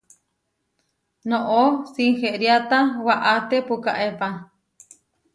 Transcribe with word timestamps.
Noʼó 1.29 1.61
sinheriáta 1.93 2.77
waʼáte 3.05 3.55
pukaépa. 3.67 4.27